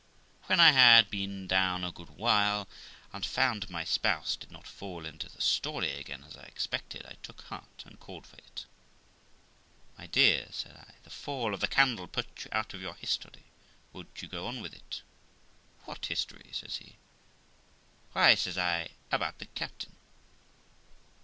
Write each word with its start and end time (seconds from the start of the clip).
When 0.47 0.59
I 0.59 0.71
had 0.71 1.11
been 1.11 1.45
down 1.45 1.83
a 1.83 1.91
good 1.91 2.09
while, 2.17 2.67
and 3.13 3.23
found 3.23 3.69
my 3.69 3.83
spouse 3.83 4.35
did 4.35 4.49
not 4.49 4.65
fall 4.65 5.05
into 5.05 5.29
the 5.29 5.41
story 5.43 5.91
again, 5.91 6.23
as 6.23 6.35
I 6.35 6.41
expected, 6.45 7.05
I 7.05 7.17
took 7.21 7.41
heart, 7.41 7.83
and 7.85 7.99
called 7.99 8.25
for 8.25 8.37
it. 8.37 8.65
'My 9.99 10.07
dear', 10.07 10.47
said 10.49 10.75
I, 10.75 10.95
'the 11.03 11.09
fall 11.11 11.53
of 11.53 11.59
the 11.59 11.67
candle 11.67 12.07
put 12.07 12.45
you 12.45 12.49
out 12.51 12.73
of 12.73 12.81
your 12.81 12.95
history, 12.95 13.43
won't 13.93 14.23
you 14.23 14.27
go 14.27 14.47
on 14.47 14.59
with 14.59 14.73
it?' 14.73 15.03
'What 15.85 16.07
history?' 16.07 16.49
says 16.51 16.77
he. 16.77 16.95
'Why', 18.13 18.33
says 18.33 18.57
I, 18.57 18.89
about 19.11 19.37
the 19.37 19.45
captain.' 19.45 19.95